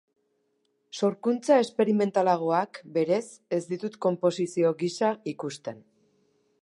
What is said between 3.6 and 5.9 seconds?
ditut konposizio gisa ikusten.